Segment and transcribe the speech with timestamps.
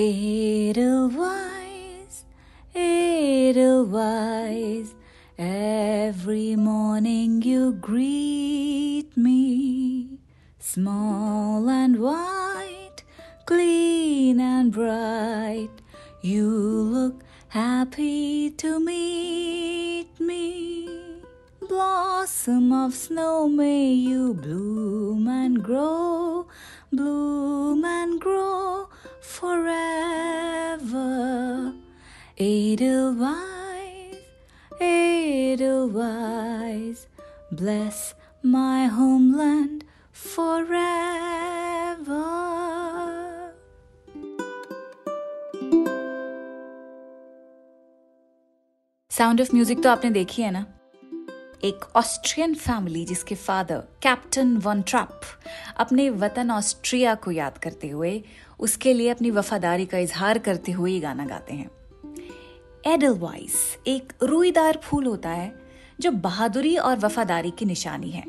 [0.00, 1.04] Edelweiss,
[2.74, 3.84] Edelweiss,
[5.36, 10.18] every morning you greet me,
[10.58, 13.04] small and white,
[13.44, 15.82] clean and bright.
[16.22, 20.88] You look happy to meet me.
[21.68, 26.46] Blossom of snow, may you bloom and grow,
[26.90, 28.88] bloom and grow
[29.30, 31.06] forever.
[32.38, 34.16] Edelweiss,
[34.80, 37.06] Edelweiss,
[37.52, 40.90] bless my homeland forever.
[49.10, 50.64] Sound of music तो आपने देखी है ना
[51.64, 55.20] एक Austrian family जिसके father captain von Trapp
[55.84, 58.12] अपने वतन Austria को याद करते हुए
[58.60, 61.70] उसके लिए अपनी वफादारी का इजहार करते हुए ये गाना गाते हैं।
[62.86, 63.54] एडलवाइस
[63.86, 65.52] एक रुईदार फूल होता है,
[66.00, 68.24] जो बहादुरी और वफादारी की निशानी है।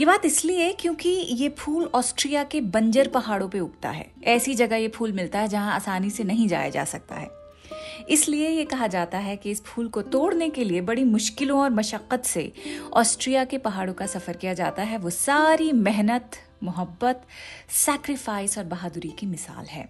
[0.00, 4.76] ये बात इसलिए क्योंकि ये फूल ऑस्ट्रिया के बंजर पहाड़ों पे उगता है। ऐसी जगह
[4.76, 7.28] ये फूल मिलता है जहाँ आसानी से नहीं जाया जा सकता है।
[8.10, 11.70] इसलिए ये कहा जाता है कि इस फूल को तोड़ने के लिए बड़ी मुश्किलों और
[11.70, 12.52] मशक्क़त से
[12.92, 17.26] ऑस्ट्रिया के पहाड़ों का सफ़र किया जाता है। वो सारी मेहनत मोहब्बत
[17.68, 19.88] सैक्रिफाइस और बहादुरी की मिसाल है।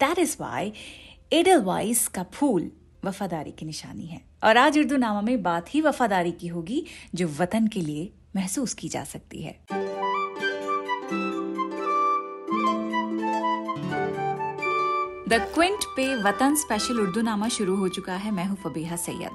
[0.00, 0.72] दैट इज़ वाई
[1.32, 2.70] एडलवाइस का फूल
[3.04, 7.28] वफादारी की निशानी है। और आज उर्दू नामा में बात ही वफादारी की होगी, जो
[7.28, 9.60] वतन के लिए महसूस की जा सकती है।
[15.28, 19.30] द क्विंट पे वतन स्पेशल उर्दू नामा शुरू हो चुका है मैं हूँ फबीहा सैयद।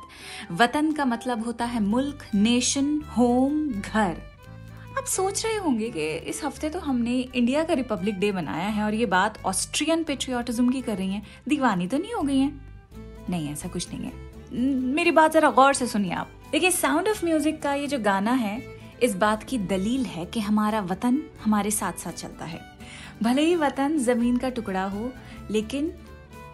[0.52, 4.33] वतन का मतलब होता है मुल्क नेशन होम घर।
[5.04, 8.84] आप सोच रहे होंगे कि इस हफ़्ते तो हमने इंडिया का रिपब्लिक डे मनाया है
[8.84, 12.52] और ये बात ऑस्ट्रियन पेट्रियाटिज्म की कर रही है। दीवानी तो नहीं हो गई है?
[13.30, 14.62] नहीं, ऐसा कुछ नहीं है।
[14.94, 18.32] मेरी बात जरा गौर से सुनिए आप। देखिए साउंड ऑफ़ म्यूज़िक का ये जो गाना
[18.32, 18.62] है,
[19.04, 22.62] इस बात की दलील है कि हमारा वतन हमारे साथ साथ चलता है।
[23.24, 25.12] भले ही वतन ज़मीन का टुकड़ा हो,
[25.52, 25.94] लेकिन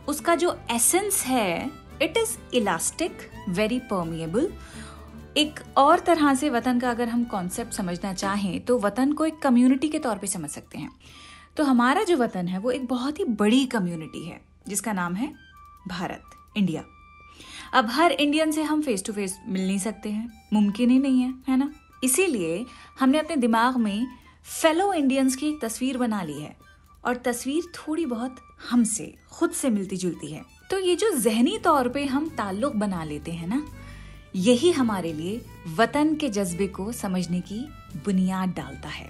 [0.07, 4.51] उसका जो एसेंस है it is elastic very permeable
[5.37, 9.39] एक और तरह से वतन का अगर हम कॉन्सेप्ट समझना चाहें तो वतन को एक
[9.39, 10.89] कम्युनिटी के तौर पे समझ सकते हैं।
[11.57, 15.33] तो हमारा जो वतन है, वो एक बहुत ही बड़ी कम्युनिटी है, जिसका नाम है
[15.87, 16.23] भारत
[16.57, 16.83] इंडिया
[17.73, 21.21] अब हर इंडियन से हम फेस टू फेस मिल नहीं सकते हैं, मुमकिन ही नहीं
[21.21, 21.71] है है ना?
[22.03, 22.65] इसीलिए
[22.99, 24.07] हमने अपने दिमाग में
[24.61, 26.55] फेलो इंडियंस की एक तस्वीर बना ली है,
[27.05, 28.35] और तस्वीर थोड़ी बहुत
[28.69, 33.03] हमसे, खुद से मिलती जुलती है। तो ये जो जहनी तौर पे हम ताल्लुक बना
[33.03, 33.65] लेते हैं ना
[34.35, 35.41] यही हमारे लिए
[35.75, 37.69] वतन के जज्बे को समझने की
[38.05, 39.09] बुनियाद डालता है।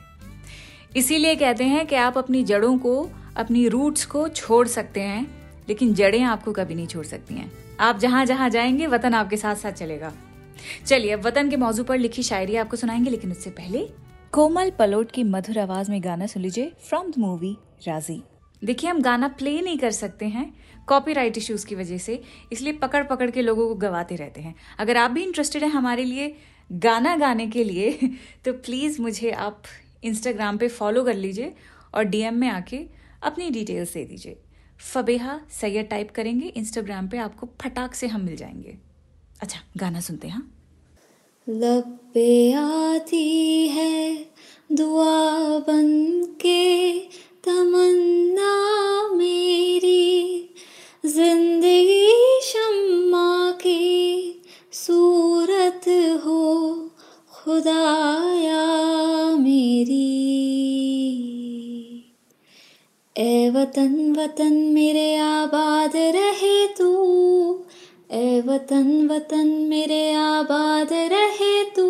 [0.95, 5.93] इसीलिए कहते हैं कि आप अपनी जड़ों को, अपनी रूट्स को छोड़ सकते हैं, लेकिन
[5.93, 9.71] जड़ें आपको कभी नहीं छोड़ सकती हैं। आप जहाँ जहाँ जाएँगे, वतन आपके साथ साथ
[9.71, 10.13] चलेगा।
[10.85, 13.89] चलिए, अब वतन के मौजू पर लिखी शायरी आपको सुनाएँगे, लेकिन उससे पहले
[14.31, 18.23] कोमल पलोट की मधुर आवाज़ में गाना सुन लीजिए फ्रॉम द मूवी राज़ी
[18.63, 20.53] देखिए, हम गाना प्ले नहीं कर सकते हैं
[20.87, 22.21] कॉपीराइट इश्यूज़ की वजह से,
[22.51, 26.03] इसलिए पकड़ पकड़ के लोगों को गवाते रहते हैं। अगर आप भी इंटरेस्टेड हैं हमारे
[26.03, 26.35] लिए
[26.71, 27.91] गाना गाने के लिए
[28.45, 29.63] तो प्लीज़ मुझे आप
[30.03, 31.53] इंस्टाग्राम पे फॉलो कर लीजिए
[31.93, 32.79] और डीएम में आके
[33.23, 34.37] अपनी डिटेल्स दे दीजिए।
[34.93, 38.77] फबेहा सैयद टाइप करेंगे इंस्टाग्राम पे आपको फटाक से हम मिल जाएँगे।
[39.41, 40.51] अच्छा गाना सुनते हैं हाँ?
[41.47, 44.25] लब पे आती है
[44.71, 46.99] दुआ बन के
[47.43, 48.53] तमन्ना
[49.15, 50.49] मेरी,
[51.05, 54.41] ज़िंदगी शम्मा की
[54.71, 55.85] सूरत
[56.25, 56.73] हो,
[57.31, 58.65] खुदाया
[59.37, 60.09] मेरी।
[63.17, 66.89] ए वतन वतन मेरे आबाद रहे तू,
[68.11, 71.89] ए वतन वतन मेरे आबाद रहे तू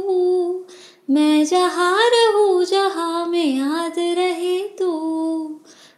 [1.12, 4.92] मैं जहाँ रहूँ, जहाँ में याद रहे तू।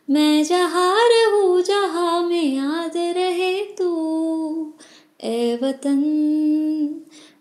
[0.10, 4.74] मैं जहाँ रहूँ, जहाँ में याद रहे तू।
[5.24, 6.00] ए वतन,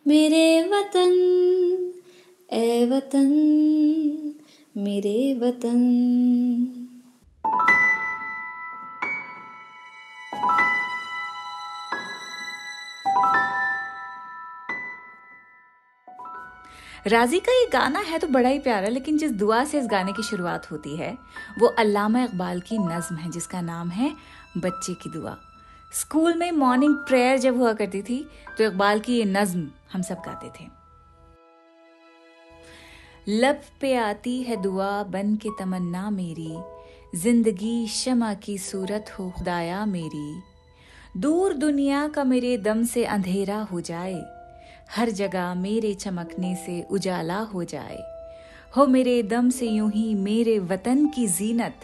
[0.06, 1.12] मेरे वतन
[2.52, 3.30] ए वतन,
[4.76, 6.79] मेरे वतन।
[17.06, 20.12] राज़ी का ये गाना है तो बड़ा ही प्यारा, लेकिन जिस दुआ से इस गाने
[20.12, 21.16] की शुरुआत होती है,
[21.58, 24.12] वो अल्लामा इकबाल की नज्म है, जिसका नाम है
[24.58, 25.36] बच्चे की दुआ।
[25.92, 28.24] स्कूल में मॉर्निंग प्रेयर जब हुआ करती थी
[28.58, 30.68] तो इकबाल की ये नज्म हम सब गाते थे।
[33.30, 36.56] लब पे आती है दुआ बन के तमन्ना मेरी,
[37.14, 40.42] ज़िंदगी शमा की सूरत हो खुदाया मेरी।
[41.16, 44.22] दूर दुनिया का मेरे दम से अंधेरा हो जाए
[44.96, 47.98] हर जगह मेरे चमकने से उजाला हो जाए।
[48.76, 51.80] हो मेरे दम से यूँ ही मेरे वतन की जीनत,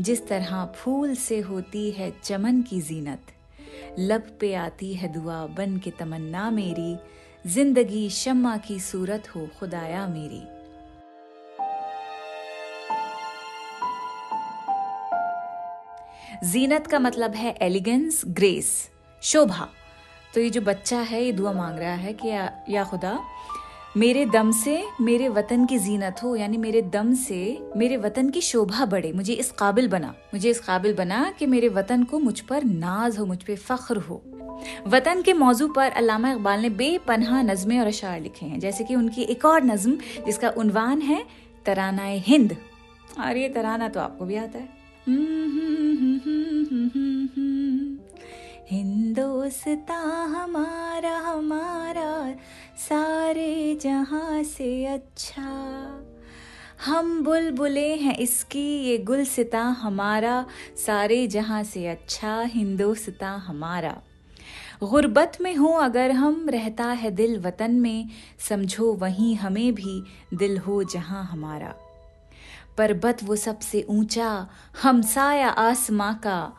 [0.00, 3.32] जिस तरह फूल से होती है चमन की जीनत।
[3.98, 6.96] लब पे आती है दुआ बन के तमन्ना मेरी,
[7.46, 10.42] ज़िंदगी शम्मा की सूरत हो खुदाया मेरी।
[16.50, 18.90] जीनत का मतलब है एलिगेंस ग्रेस
[19.22, 19.68] शोभा।
[20.34, 23.20] तो ये जो बच्चा है ये दुआ मांग रहा है कि या, या खुदा
[23.96, 28.40] मेरे दम से मेरे वतन की जीनत हो यानी मेरे दम से मेरे वतन की
[28.40, 32.40] शोभा बढ़े मुझे इस काबिल बना मुझे इस काबिल बना कि मेरे वतन को मुझ
[32.40, 34.22] पर नाज हो मुझ पर फख्र हो।
[34.86, 38.94] वतन के मौजू पर अलामा इकबाल ने बेपनहा नज़में और अशार लिखे हैं जैसे कि
[38.94, 41.24] उनकी एक और नज्म जिसका उनवान है
[41.66, 42.56] तराना हिंद।
[43.20, 44.82] और ये तराना तो आपको भी आता है।
[48.72, 52.34] हिंदोस्ता हमारा हमारा,
[52.88, 55.42] सारे जहाँ से अच्छा।
[56.86, 60.46] हम बुलबुले हैं इसकी, ये गुलसिता हमारा,
[60.86, 64.02] सारे जहाँ से अच्छा हिंदोस्ता हमारा।
[64.82, 68.08] गुर्बत में हो अगर हम, रहता है दिल वतन में,
[68.48, 70.02] समझो वहीं हमें भी
[70.34, 71.74] दिल हो जहाँ हमारा।
[72.78, 74.48] पर्वत वो सबसे ऊँचा
[74.82, 76.52] हमसाया आसमां का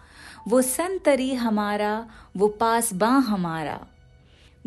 [0.48, 2.08] वो संतरी हमारा,
[2.38, 3.88] वो पास बा हमारा।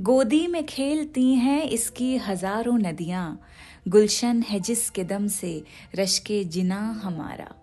[0.00, 3.40] गोदी में खेलती हैं इसकी हज़ारों नदियाँ,
[3.88, 5.64] गुलशन है जिसके दम से
[5.94, 7.54] रश्के जिना हमारा।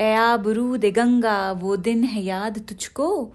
[0.00, 3.32] ए आबरूद गंगा, वो दिन है याद तुझको,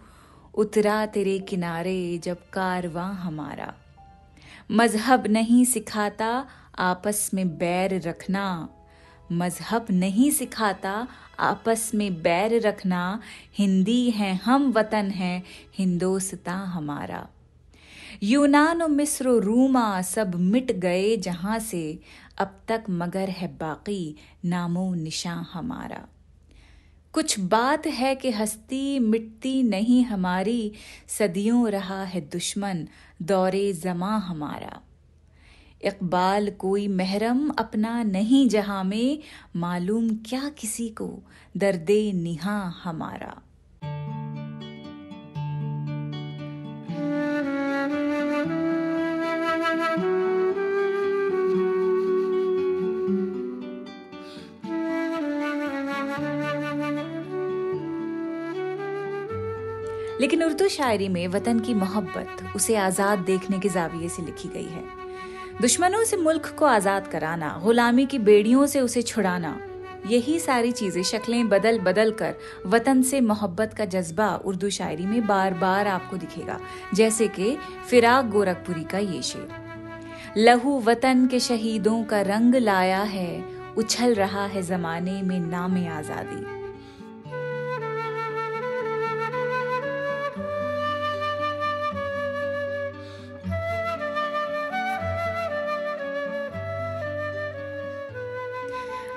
[0.54, 3.74] उतरा तेरे किनारे जब कारवां हमारा।
[4.72, 6.46] मज़हब नहीं सिखाता,
[6.80, 8.69] आपस में बैर रखना।
[9.31, 11.07] मज़हब नहीं सिखाता,
[11.39, 13.22] आपस में बैर रखना,
[13.57, 15.44] हिंदी है, हम वतन है,
[15.78, 17.28] हिंदोस्ता हमारा।
[18.24, 22.00] यूनान मिस्र रूमा सब मिट गए जहाँ से
[22.38, 26.07] अब तक मगर है बाकी, नामो निशा हमारा।
[27.13, 30.72] कुछ बात है कि हस्ती मिटती नहीं हमारी,
[31.07, 32.88] सदियों रहा है दुश्मन,
[33.22, 34.81] दौरे जमा हमारा।
[35.83, 39.19] इकबाल कोई महरम अपना नहीं जहाँ में,
[39.56, 41.19] मालूम क्या किसी को,
[41.57, 43.42] दर्दे निहा हमारा।
[60.22, 64.66] लेकिन उर्दू शायरी में वतन की मोहब्बत उसे आज़ाद देखने के जाविये से लिखी गई
[64.66, 65.00] है।
[65.62, 69.60] दुश्मनों से मुल्क को आज़ाद कराना, गुलामी की बेड़ियों से उसे छुड़ाना,
[70.08, 72.36] यही सारी चीज़ें, शक्लें बदल बदल कर
[72.66, 76.60] वतन से मोहब्बत का जज्बा उर्दू शायरी में बार बार आपको दिखेगा,
[76.94, 77.56] जैसे कि
[77.90, 79.48] फिराक गोरखपुरी का ये शेर।
[80.38, 83.44] लहू वतन के शहीदों का रंग लाया है,
[83.78, 86.61] उछल रहा है जमाने में नाम आज़ादी।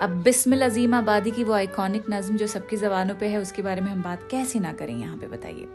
[0.05, 3.81] अब बिस्मिल अजीम आबादी की वो आइकॉनिक नज्म जो सबकी जबानों पे है, उसके बारे
[3.81, 5.69] में हम बात कैसे ना करें यहाँ पे बताइए।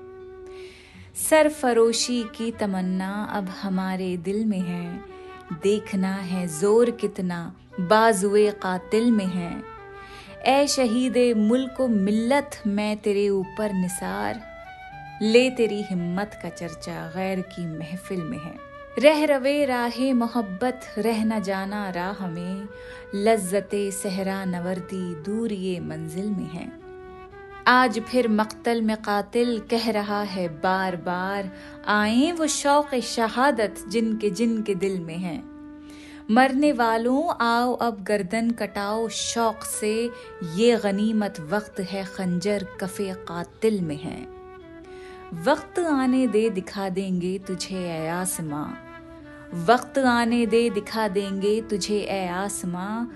[1.20, 5.00] सरफरोशी की तमन्ना अब हमारे दिल में है,
[5.64, 7.42] देखना है ज़ोर कितना,
[7.80, 9.52] बाजुए कातिल में है।
[10.48, 14.42] ए शहीद मुल्क मिल्लत, मैं तेरे ऊपर निसार,
[15.22, 18.69] ले तेरी हिम्मत का चर्चा गैर की महफिल में है।
[19.00, 22.68] रह रवे राहे मोहब्बत, रह न जाना राह में।
[23.16, 26.72] लज्जते सहरा नवर्दी दूर ये मंजिल में है।
[27.68, 31.52] आज फिर मक्तल में कातिल कह रहा है बार बार,
[31.88, 35.44] आए वो शौक शहादत जिनके जिनके दिल में है।
[36.32, 40.12] मरने वालों, आओ अब गर्दन कटाओ, शौक से
[40.56, 44.28] ये गनीमत वक्त है खंजर कफे कातिल में है।
[45.44, 48.89] वक्त आने दे दिखा देंगे तुझे ए आसमां।
[49.54, 53.08] वक्त आने दे, दिखा देंगे तुझे, ए आसमां।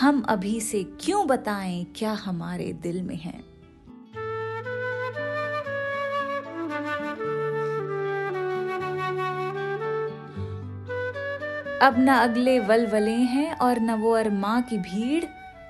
[0.00, 3.54] हम अभी से क्यों बताएँ क्या हमारे दिल में है?
[11.82, 15.24] अब न अगले वलवले हैं और न वो अरमा की भीड़।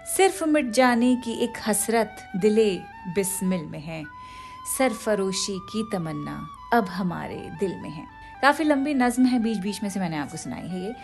[0.07, 2.79] सिर्फ़ मिट जाने की एक हसरत दिले
[3.15, 4.05] बिस्मिल में है।
[4.79, 8.14] सरफरोशी की तमन्ना अब हमारे दिल में है।
[8.45, 10.95] काफ़ी लंबी नज्म है बीच बीच में से मैंने आपको सुनाई है ये।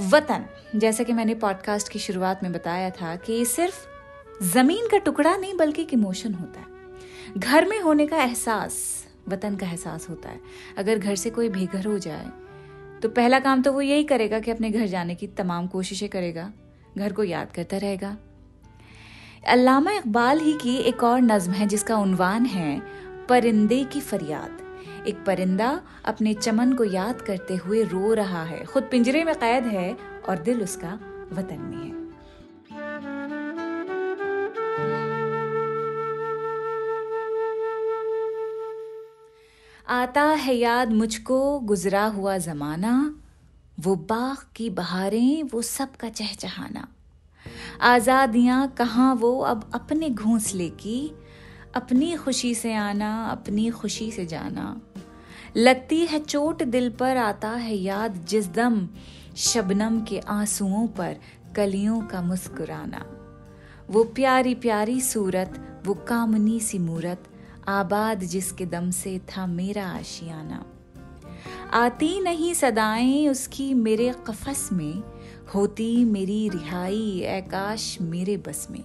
[0.00, 0.44] वतन,
[0.76, 3.86] जैसा कि मैंने पॉडकास्ट की शुरुआत में बताया था कि ये सिर्फ़
[4.44, 6.66] ज़मीन का टुकड़ा नहीं, बल्कि एक इमोशन होता है।
[7.38, 8.74] घर में होने का एहसास,
[9.28, 10.40] वतन का एहसास होता है।
[10.78, 12.26] अगर घर से कोई बेघर हो जाए
[13.02, 16.52] तो पहला काम तो वो यही करेगा कि अपने घर जाने की तमाम कोशिशें करेगा।
[16.98, 18.16] घर को याद करता रहेगा।
[19.46, 22.80] अल्लामा इकबाल ही की एक और नज्म है जिसका उनवान है
[23.28, 24.63] परिंदे की फरियाद।
[25.06, 29.64] एक परिंदा अपने चमन को याद करते हुए रो रहा है। खुद पिंजरे में कैद
[29.64, 29.96] है
[30.28, 30.98] और दिल उसका
[31.32, 32.04] वतन में है।
[39.88, 43.20] आता है याद मुझको, गुजरा हुआ जमाना।
[43.80, 46.88] वो बाग की बहारें, वो सब का चहचहाना।
[47.80, 51.14] आज़ादियाँ कहाँ वो अब अपने घोंसले की?
[51.74, 54.80] अपनी खुशी से आना, अपनी खुशी से जाना।
[55.56, 58.88] लगती है चोट दिल पर आता है याद जिस दम
[59.36, 61.16] शबनम के आंसुओं पर
[61.56, 63.06] कलियों का मुस्कुराना।
[63.90, 67.24] वो प्यारी प्यारी सूरत, वो कामनी सी मूरत,
[67.68, 70.64] आबाद जिसके दम से था मेरा आशियाना।
[71.72, 75.02] आती नहीं सदाएँ उसकी मेरे कफस में,
[75.54, 78.84] होती मेरी रिहाई ऐकाश मेरे बस में।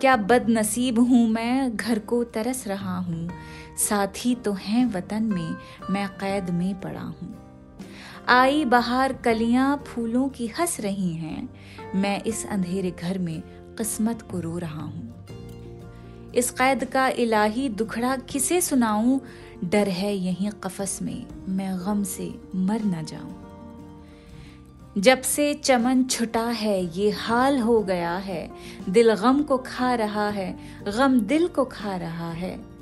[0.00, 3.30] क्या बदनसीब हूँ मैं, घर को तरस रहा हूँ
[3.78, 5.56] साथी तो हैं वतन में,
[5.90, 7.34] मैं कैद में पड़ा हूँ।
[8.28, 11.48] आई बाहर कलियाँ फूलों की हंस रही हैं,
[11.94, 13.40] मैं इस अंधेरे घर में
[13.78, 15.14] किस्मत को रो रहा हूँ।
[16.34, 19.18] इस कैद का इलाही दुखड़ा किसे सुनाऊं?
[19.64, 23.44] डर है यहीं कफस में, मैं गम से मर न जाऊँ।
[24.98, 28.50] जब से चमन छुटा है, ये हाल हो गया है,
[28.88, 30.58] दिल गम को खा रहा है,
[30.96, 32.77] गम दिल को खा रहा है।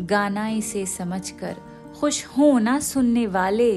[0.00, 1.56] गाना इसे समझकर
[2.00, 3.72] खुश हो ना सुनने वाले,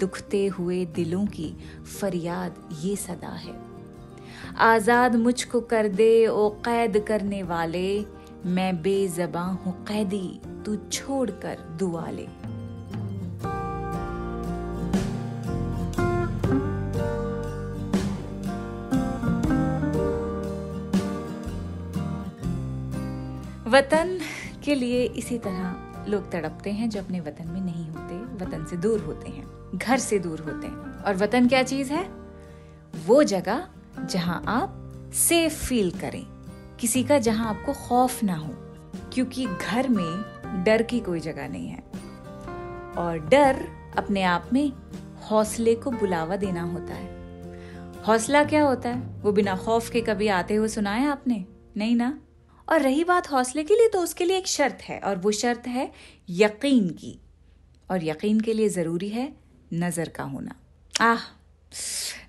[0.00, 1.52] दुखते हुए दिलों की
[2.00, 3.54] फरियाद ये सदा है।
[4.58, 8.04] आज़ाद मुझको कर दे ओ कैद करने वाले,
[8.46, 12.28] मैं बेजबा हूँ कैदी, तू छोड़कर दुआ ले
[23.68, 24.11] वतन
[24.72, 25.76] के लिए इसी तरह
[26.08, 29.98] लोग तड़पते हैं जो अपने वतन में नहीं होते, वतन से दूर होते हैं, घर
[29.98, 32.08] से दूर होते हैं। और वतन क्या चीज़ है?
[33.06, 33.68] वो जगह
[34.04, 36.26] जहाँ आप सेफ़ फील करें,
[36.80, 38.54] किसी का जहाँ आपको खौफ ना हो,
[39.12, 41.82] क्योंकि घर में डर की कोई जगह नहीं है।
[42.98, 44.72] और डर अपने आप में
[45.30, 47.08] हौसले को बुलावा देना होता है।
[48.02, 49.20] हौसला क्या होता है?
[49.22, 51.44] वो बिना खौफ के कभी आते हुए सुनाया आपने?
[51.76, 52.20] नहीं ना?
[52.72, 55.66] और रही बात हौसले के लिए तो उसके लिए एक शर्त है, और वो शर्त
[55.66, 55.90] है
[56.28, 57.18] यकीन की।
[57.90, 59.32] और यकीन के लिए ज़रूरी है
[59.74, 60.54] नज़र का होना।
[60.94, 61.20] आह,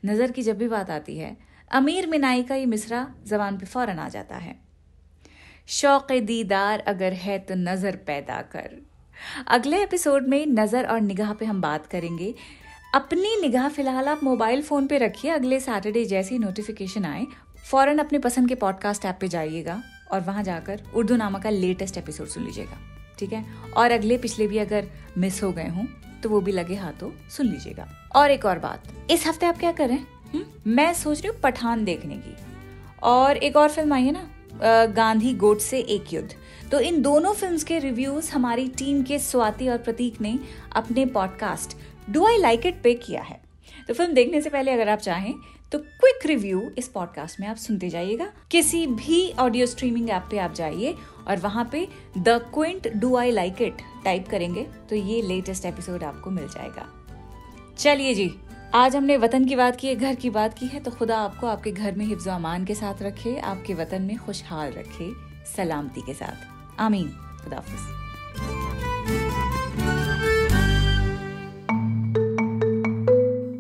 [0.06, 1.38] नज़र की जब भी बात आती है,
[1.72, 4.56] अमीर मिनाई का ये मिसरा जबान पे फ़ौरन आ जाता है।
[5.70, 8.78] शौक दीदार अगर है तो नज़र पैदा कर।
[9.48, 12.34] अगले एपिसोड में नज़र और निगाह पे हम बात करेंगे।
[12.96, 17.26] अपनी निगाह फ़िलहाल आप मोबाइल फ़ोन पे रखिए, अगले सैटरडे जैसी नोटिफिकेशन आए,
[17.66, 19.82] फ़ौरन अपने पसंद के पॉडकास्ट ऐप पे जाइएगा।
[20.13, 22.77] और वहाँ जाकर उर्दू नामा का लेटेस्ट एपिसोड सुन लीजिएगा,
[23.20, 23.46] ठीक है?
[23.77, 25.86] और अगले पिछले भी अगर मिस हो गए हों
[26.22, 29.72] तो वो भी लगे हाथों सुन लीजिएगा। और एक और बात, इस हफ़्ते आप क्या
[29.72, 29.98] करें
[30.34, 30.43] हुँ?
[30.67, 32.36] मैं सोच रही हूँ पठान देखने की।
[33.03, 36.29] और एक और फ़िल्म आई है ना गांधी गोट से एक युद्ध।
[36.72, 40.38] तो इन दोनों फिल्म्स के रिव्यूज़ हमारी टीम के स्वाति और प्रतीक ने
[40.75, 41.75] अपने podcast
[42.10, 43.39] do I like it पे किया है।
[43.88, 45.34] तो फ़िल्म देखने से पहले अगर आप चाहें
[45.74, 50.38] तो क्विक रिव्यू इस पॉडकास्ट में आप सुनते जाइएगा। किसी भी ऑडियो स्ट्रीमिंग ऐप पे
[50.38, 50.94] आप जाइए
[51.27, 51.88] और वहाँ पे
[52.18, 56.86] the Quint do I like it type करेंगे तो ये लेटेस्ट एपिसोड आपको मिल जाएगा।
[57.77, 58.30] चलिए जी,
[58.75, 61.48] आज हमने वतन की बात की है, घर की बात की है तो खुदा आपको
[61.48, 65.12] आपके घर में हिफ्ज अमान के साथ रखे, आपके वतन में खुशहाल रखे,
[65.56, 67.10] सलामती के साथ। आमीन
[67.44, 68.62] खुदाफिज